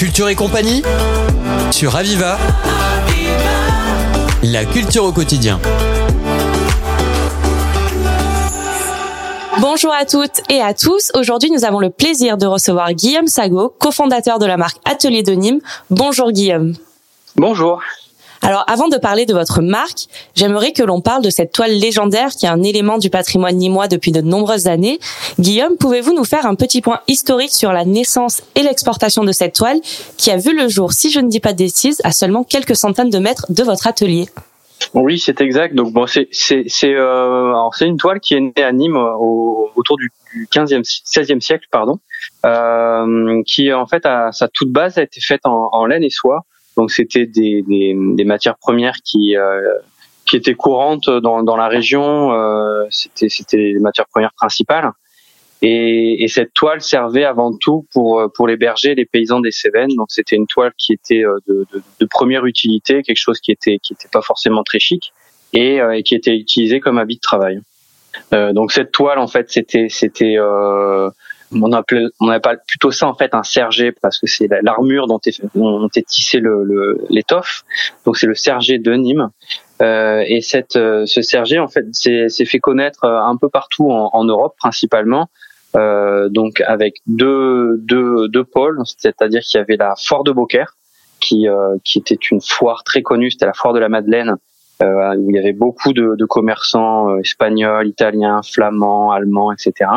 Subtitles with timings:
[0.00, 0.82] Culture et compagnie
[1.70, 2.38] sur Aviva.
[4.42, 5.60] La culture au quotidien.
[9.60, 11.12] Bonjour à toutes et à tous.
[11.12, 15.32] Aujourd'hui, nous avons le plaisir de recevoir Guillaume Sago, cofondateur de la marque Atelier de
[15.32, 15.60] Nîmes.
[15.90, 16.72] Bonjour Guillaume.
[17.36, 17.82] Bonjour.
[18.42, 22.30] Alors, avant de parler de votre marque, j'aimerais que l'on parle de cette toile légendaire
[22.30, 24.98] qui est un élément du patrimoine nîmois depuis de nombreuses années.
[25.38, 29.54] Guillaume, pouvez-vous nous faire un petit point historique sur la naissance et l'exportation de cette
[29.54, 29.80] toile
[30.16, 31.60] qui a vu le jour, si je ne dis pas de
[32.04, 34.26] à seulement quelques centaines de mètres de votre atelier?
[34.94, 35.74] Oui, c'est exact.
[35.74, 37.52] Donc bon, c'est c'est c'est euh,
[37.82, 40.10] une toile qui est née à Nîmes autour du
[40.50, 41.98] 15e 16e siècle pardon,
[42.46, 46.44] euh, qui en fait à sa toute base a été faite en laine et soie.
[46.76, 49.60] Donc c'était des, des, des, matières premières qui euh,
[50.26, 52.32] qui étaient courantes dans, dans la région.
[52.32, 54.90] Euh, c'était c'était les matières premières principales.
[55.62, 59.90] Et, et, cette toile servait avant tout pour pour les bergers, les paysans des Cévennes.
[59.96, 63.52] Donc c'était une toile qui était euh, de, de, de, première utilité, quelque chose qui
[63.52, 65.12] était qui était pas forcément très chic
[65.52, 67.60] et, et qui était utilisé comme habit de travail.
[68.32, 71.10] Euh, donc cette toile en fait c'était c'était euh,
[71.52, 75.20] on appelait, on appelle plutôt ça en fait un sergé parce que c'est l'armure dont
[75.26, 77.64] est, dont est tissé le, l'étoffe.
[78.04, 79.30] Donc c'est le sergé de Nîmes.
[79.82, 83.90] Euh, et cette, euh, ce sergé en fait s'est fait connaître euh, un peu partout
[83.90, 85.28] en, en Europe principalement.
[85.76, 90.74] Euh, donc avec deux, deux, deux pôles, c'est-à-dire qu'il y avait la foire de Beaucaire,
[91.20, 94.36] qui, euh, qui était une foire très connue, c'était la foire de la Madeleine,
[94.82, 99.90] euh, où il y avait beaucoup de, de commerçants espagnols, italiens, flamands, allemands, etc.,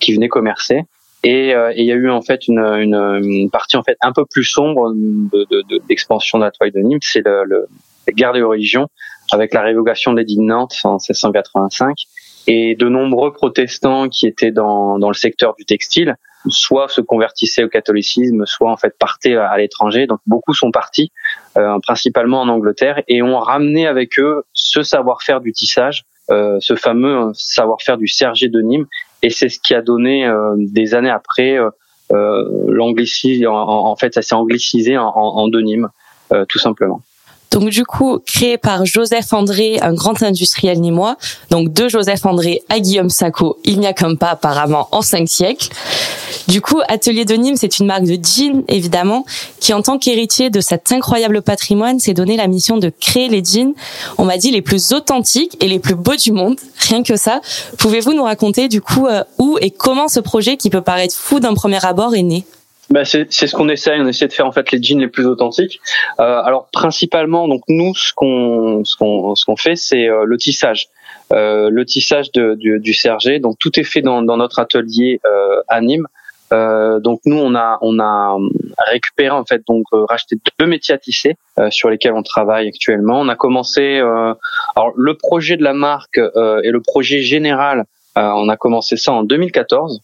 [0.00, 0.84] qui venaient commercer.
[1.26, 4.12] Euh, et il y a eu en fait une, une, une, partie en fait un
[4.12, 4.94] peu plus sombre
[5.88, 7.66] d'expansion de, de, de, la toile de Nîmes, c'est le, le,
[8.06, 8.88] la guerre des religions
[9.32, 11.96] avec la révocation de l'édit de Nantes en 1685
[12.46, 17.64] et de nombreux protestants qui étaient dans, dans le secteur du textile soit se convertissaient
[17.64, 20.06] au catholicisme, soit en fait partaient à l'étranger.
[20.06, 21.12] Donc beaucoup sont partis,
[21.56, 26.76] euh, principalement en Angleterre, et ont ramené avec eux ce savoir-faire du tissage, euh, ce
[26.76, 28.86] fameux savoir-faire du sergé de Nîmes,
[29.22, 31.70] et c'est ce qui a donné euh, des années après euh,
[32.12, 33.46] euh, l'anglicisme.
[33.46, 37.02] En, fait, ça s'est anglicisé en, en, en tout simplement.
[37.50, 41.16] Donc du coup, créé par Joseph André, un grand industriel nîmois.
[41.50, 45.28] Donc de Joseph André à Guillaume Sacco, il n'y a comme pas apparemment en cinq
[45.28, 45.68] siècles.
[46.46, 49.24] Du coup, Atelier de Nîmes, c'est une marque de jeans, évidemment,
[49.60, 53.44] qui en tant qu'héritier de cet incroyable patrimoine s'est donné la mission de créer les
[53.44, 53.74] jeans,
[54.16, 56.58] on m'a dit, les plus authentiques et les plus beaux du monde.
[56.88, 57.40] Rien que ça.
[57.76, 61.38] Pouvez-vous nous raconter du coup euh, où et comment ce projet qui peut paraître fou
[61.38, 62.44] d'un premier abord est né?
[62.90, 65.26] Bah c'est ce qu'on essaye, on essaie de faire en fait les jeans les plus
[65.26, 65.80] authentiques.
[66.20, 70.38] Euh, alors principalement, donc nous ce qu'on ce qu'on ce qu'on fait, c'est euh, le
[70.38, 70.88] tissage,
[71.32, 73.40] euh, le tissage de, du, du sergé.
[73.40, 76.06] Donc tout est fait dans, dans notre atelier euh, à Nîmes.
[76.50, 78.38] Euh, donc nous on a on a
[78.90, 81.36] récupéré en fait donc euh, racheté deux métiers à tisser
[81.68, 83.20] sur lesquels on travaille actuellement.
[83.20, 87.84] On a commencé alors le projet de la marque et le projet général
[88.16, 90.00] on a commencé ça en 2014.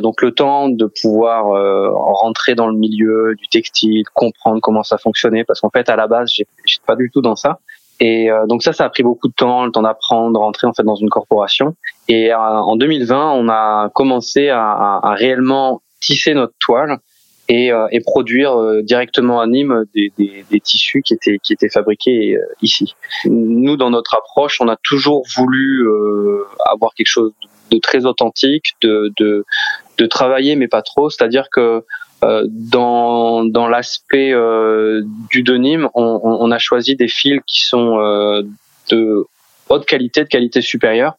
[0.00, 1.46] Donc le temps de pouvoir
[2.20, 6.06] rentrer dans le milieu du textile, comprendre comment ça fonctionnait parce qu'en fait à la
[6.06, 7.58] base j'étais pas du tout dans ça.
[8.00, 10.82] Et donc ça, ça a pris beaucoup de temps, le temps d'apprendre, rentrer en fait
[10.82, 11.76] dans une corporation.
[12.08, 16.98] Et en 2020, on a commencé à, à, à réellement tisser notre toile
[17.48, 21.52] et, euh, et produire euh, directement à Nîmes des, des, des, tissus qui étaient qui
[21.52, 22.94] étaient fabriqués euh, ici.
[23.24, 25.86] Nous, dans notre approche, on a toujours voulu
[26.70, 27.32] avoir quelque chose
[27.70, 29.44] de très authentique, de, de,
[29.98, 31.10] de travailler mais pas trop.
[31.10, 31.84] C'est-à-dire que
[32.22, 34.32] dans, dans l'aspect
[35.30, 37.96] du denim, on, on, a choisi des fils qui sont
[38.90, 39.26] de
[39.72, 41.14] haute qualité, de qualité supérieure,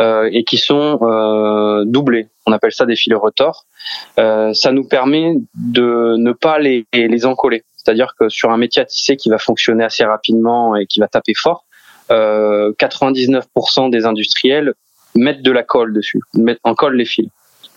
[0.00, 2.28] euh, et qui sont euh, doublés.
[2.46, 3.66] On appelle ça des fils retors.
[4.18, 7.64] Euh, ça nous permet de ne pas les, les encoller.
[7.76, 11.08] C'est-à-dire que sur un métier à tisser qui va fonctionner assez rapidement et qui va
[11.08, 11.64] taper fort,
[12.10, 14.74] 99% des industriels
[15.14, 17.28] mettent de la colle dessus, mettent, encollent les fils.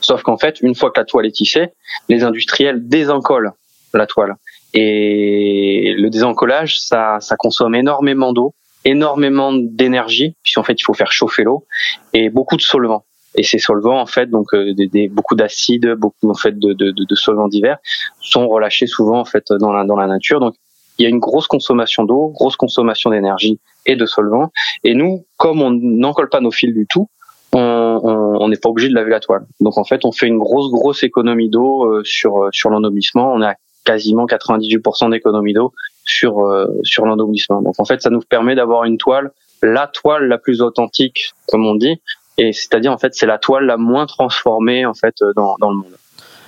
[0.08, 1.68] Sauf qu'en fait, une fois que la toile est tissée,
[2.08, 3.52] les industriels désencollent
[3.94, 4.36] la toile.
[4.74, 8.54] Et le désencollage, ça, ça consomme énormément d'eau,
[8.86, 11.66] énormément d'énergie, puisqu'en fait il faut faire chauffer l'eau
[12.14, 13.04] et beaucoup de solvants.
[13.36, 16.92] Et ces solvants, en fait, donc euh, des, beaucoup d'acides, beaucoup en fait de, de,
[16.92, 17.78] de, solvants divers,
[18.22, 20.40] sont relâchés souvent en fait dans la dans la nature.
[20.40, 20.56] Donc
[20.98, 24.52] il y a une grosse consommation d'eau, grosse consommation d'énergie et de solvants.
[24.86, 27.10] Et nous, comme on n'encolle pas nos fils du tout,
[27.54, 29.46] on n'est pas obligé de laver la toile.
[29.60, 33.34] Donc en fait, on fait une grosse grosse économie d'eau euh, sur euh, sur l'ennoblissement.
[33.34, 35.74] On à quasiment 98% d'économie d'eau
[36.04, 37.62] sur euh, sur l'endommissement.
[37.62, 41.66] Donc en fait, ça nous permet d'avoir une toile, la toile la plus authentique, comme
[41.66, 42.02] on dit,
[42.38, 45.78] et c'est-à-dire en fait c'est la toile la moins transformée en fait dans dans le
[45.78, 45.98] monde.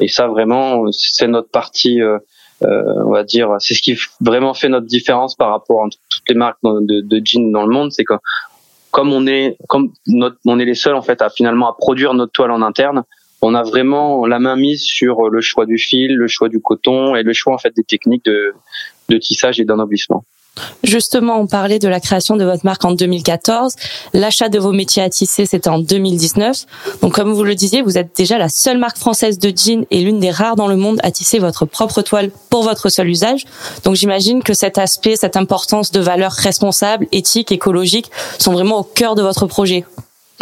[0.02, 2.02] Et ça vraiment, c'est notre partie
[2.64, 6.24] euh, on va dire, c'est ce qui vraiment fait notre différence par rapport à toutes
[6.28, 8.16] les marques de, de jeans dans le monde, c'est que
[8.92, 12.14] comme on est comme notre, on est les seuls en fait à finalement à produire
[12.14, 13.04] notre toile en interne,
[13.42, 17.16] on a vraiment la main mise sur le choix du fil, le choix du coton
[17.16, 18.54] et le choix en fait des techniques de,
[19.10, 20.26] de tissage et d'ennoblissement.
[20.84, 23.76] Justement, on parlait de la création de votre marque en 2014.
[24.14, 26.66] L'achat de vos métiers à tisser, c'était en 2019.
[27.02, 30.02] Donc, comme vous le disiez, vous êtes déjà la seule marque française de jeans et
[30.02, 33.46] l'une des rares dans le monde à tisser votre propre toile pour votre seul usage.
[33.84, 38.84] Donc, j'imagine que cet aspect, cette importance de valeurs responsables, éthiques, écologiques sont vraiment au
[38.84, 39.86] cœur de votre projet.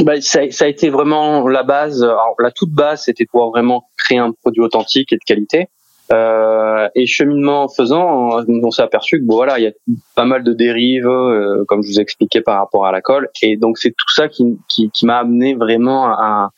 [0.03, 2.03] Bah, ça, ça, a été vraiment la base.
[2.03, 5.69] Alors, la toute base, c'était pouvoir vraiment créer un produit authentique et de qualité.
[6.13, 9.73] Euh, et cheminement faisant, on s'est aperçu que bon voilà, il y a
[10.15, 13.29] pas mal de dérives, euh, comme je vous expliquais par rapport à la colle.
[13.41, 16.51] Et donc c'est tout ça qui, qui, qui m'a amené vraiment à,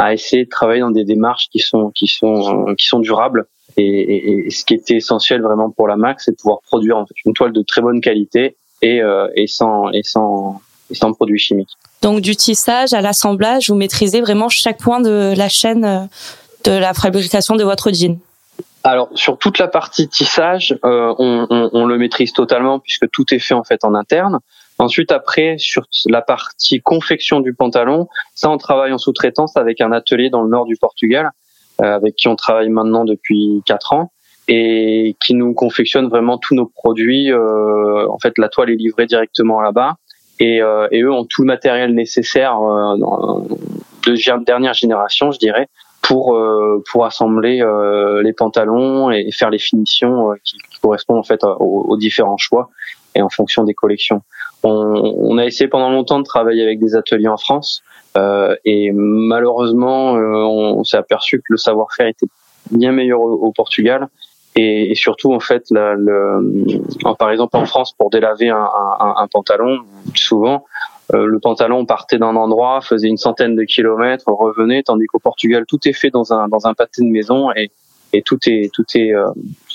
[0.00, 3.46] à essayer de travailler dans des démarches qui sont qui sont qui sont durables.
[3.76, 6.96] Et, et, et ce qui était essentiel vraiment pour la Max, c'est de pouvoir produire
[6.96, 10.60] en fait, une toile de très bonne qualité et, euh, et sans et sans
[10.90, 11.76] et sans produits chimiques.
[12.02, 16.00] Donc du tissage à l'assemblage, vous maîtrisez vraiment chaque point de la chaîne euh,
[16.64, 18.18] de la fabrication de votre jean.
[18.86, 23.24] Alors sur toute la partie tissage, euh, on, on, on, le maîtrise totalement puisque tout
[23.34, 24.38] est fait en fait en interne.
[24.78, 29.90] Ensuite, après, sur la partie confection du pantalon, ça, on travaille en sous-traitance avec un
[29.90, 31.30] atelier dans le nord du Portugal,
[31.82, 34.12] euh, avec qui on travaille maintenant depuis quatre ans
[34.46, 37.32] et qui nous confectionne vraiment tous nos produits.
[37.32, 39.96] Euh, en fait, la toile est livrée directement là-bas
[40.38, 42.96] et, euh, et, eux ont tout le matériel nécessaire euh,
[44.06, 45.66] de dernière génération, je dirais,
[46.06, 51.24] pour euh, pour assembler euh, les pantalons et faire les finitions euh, qui, correspondent en
[51.24, 52.70] fait aux, différents choix
[53.16, 54.22] et en fonction des collections.
[54.62, 57.82] On, on, a essayé pendant longtemps de travailler avec des ateliers en France
[58.64, 62.26] et malheureusement on, s'est aperçu que le savoir-faire était
[62.70, 64.08] bien meilleur au, Portugal
[64.54, 66.82] et, surtout en fait la, le,
[67.18, 68.68] par exemple en France pour délaver un,
[69.00, 69.80] un, un pantalon
[70.14, 70.64] souvent
[71.12, 75.78] le pantalon partait d'un endroit, faisait une centaine de kilomètres, revenait, tandis qu'au Portugal, tout
[75.86, 77.70] est fait dans un, dans un pâté de maison et,
[78.12, 79.26] et tout est, tout est euh,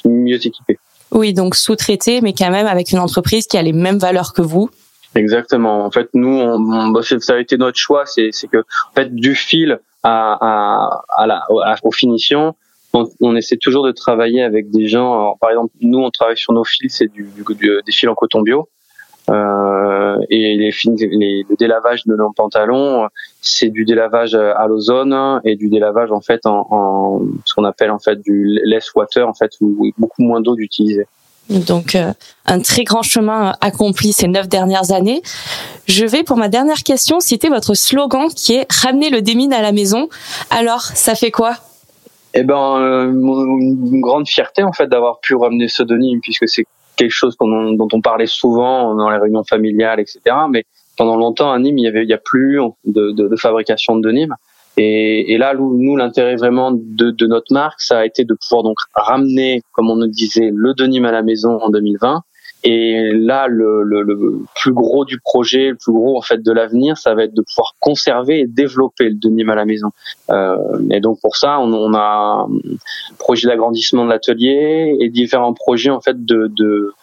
[0.06, 0.78] mieux équipé.
[1.12, 4.42] Oui, donc sous-traité, mais quand même avec une entreprise qui a les mêmes valeurs que
[4.42, 4.70] vous.
[5.16, 5.86] Exactement.
[5.86, 9.36] En fait, nous, on, bah, ça a été notre choix, c'est que en fait du
[9.36, 11.46] fil à, à, à la,
[11.84, 12.56] aux finitions,
[12.94, 15.38] on, on, essaie toujours de travailler avec des gens.
[15.40, 17.44] par exemple, nous, on travaille sur nos fils, c'est du, du,
[17.86, 18.68] des fils en coton bio.
[19.30, 20.72] Euh, et les,
[21.12, 23.08] les, le délavage de nos pantalons,
[23.42, 27.92] c'est du délavage à l'ozone et du délavage en fait en, en ce qu'on appelle
[27.92, 31.06] en fait du less water en fait où beaucoup moins d'eau d'utiliser.
[31.50, 32.14] Donc euh,
[32.46, 35.22] un très grand chemin accompli ces neuf dernières années.
[35.88, 39.62] Je vais pour ma dernière question citer votre slogan qui est ramener le démine à
[39.62, 40.08] la maison.
[40.50, 41.56] Alors ça fait quoi?
[42.34, 46.66] Eh ben euh, une grande fierté en fait d'avoir pu ramener ce Denis puisque c'est
[47.02, 50.20] quelque chose dont on parlait souvent dans les réunions familiales, etc.
[50.50, 50.66] Mais
[50.98, 54.36] pendant longtemps, à Nîmes, il y avait, il y a plus de, fabrication de Nîmes.
[54.78, 58.64] Et, et là, nous, l'intérêt vraiment de, de, notre marque, ça a été de pouvoir
[58.64, 62.22] donc ramener, comme on nous disait, le denim à la maison en 2020
[62.64, 66.52] et là, le, le, le, plus gros du projet, le plus gros en fait de
[66.52, 69.90] l'avenir, ça va être de pouvoir conserver et développer le denim à la maison.
[70.30, 70.56] Euh,
[70.92, 75.90] et donc pour ça, on, on a un projet d'agrandissement de l'atelier et différents projets
[75.90, 76.94] en fait de, de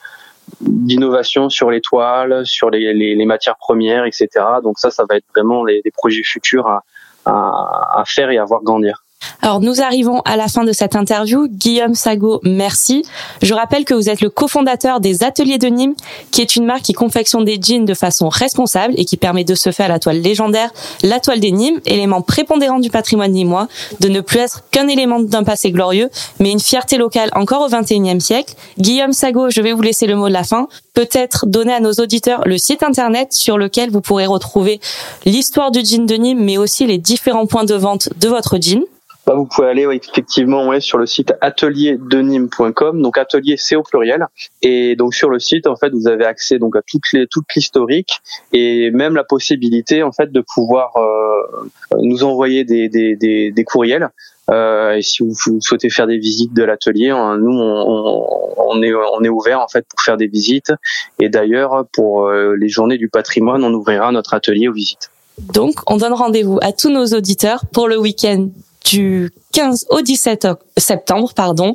[0.61, 4.29] d'innovation sur les toiles, sur les, les, les, matières premières, etc.
[4.63, 6.85] Donc ça, ça va être vraiment les, projets futurs à,
[7.27, 9.05] à, à faire et à voir grandir.
[9.49, 11.49] Alors nous arrivons à la fin de cette interview.
[11.49, 13.03] Guillaume Sago, merci.
[13.41, 15.95] Je rappelle que vous êtes le cofondateur des Ateliers de Nîmes,
[16.33, 19.55] qui est une marque qui confectionne des jeans de façon responsable et qui permet de
[19.55, 20.71] se faire la toile légendaire,
[21.03, 23.69] la toile des Nîmes, élément prépondérant du patrimoine nîmois,
[24.01, 26.11] de ne plus être qu'un élément d'un passé glorieux,
[26.41, 28.55] mais une fierté locale encore au XXIe siècle.
[28.79, 30.69] Guillaume Sago, je vais vous laisser le mot de la fin.
[30.93, 34.79] Peut-être donner à nos auditeurs le site internet sur lequel vous pourrez retrouver
[35.25, 38.83] l'histoire du jean de Nîmes, mais aussi les différents points de vente de votre jean.
[39.29, 43.03] Bah, vous pouvez aller effectivement ouais, sur le site atelierdenim.com.
[43.03, 44.27] Donc atelier c'est au pluriel.
[44.63, 47.45] Et donc sur le site en fait vous avez accès donc à toutes les toute
[47.55, 48.23] l'historique
[48.55, 51.69] et même la possibilité en fait de pouvoir euh,
[52.01, 54.09] nous envoyer des, des, des, des courriels.
[54.51, 58.95] Euh, et si vous, souhaitez faire des visites de l'atelier, hein, nous on, on, est
[58.95, 60.73] on est ouvert en fait pour faire des visites.
[61.21, 65.11] Et d'ailleurs pour euh, les journées du patrimoine, on ouvrira notre atelier aux visites.
[65.53, 68.49] Donc, on donne rendez-vous à tous nos auditeurs pour le week-end
[68.91, 71.75] du 15 au 17 septembre, pardon,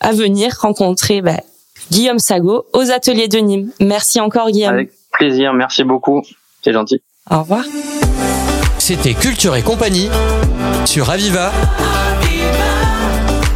[0.00, 1.40] à venir rencontrer bah,
[1.90, 3.70] Guillaume Sago aux ateliers de Nîmes.
[3.80, 4.74] Merci encore Guillaume.
[4.74, 6.22] Avec plaisir, merci beaucoup,
[6.62, 7.00] c'est gentil.
[7.30, 7.64] Au revoir.
[8.78, 10.08] C'était Culture et compagnie
[10.84, 11.52] sur Aviva.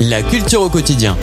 [0.00, 1.16] La culture au quotidien.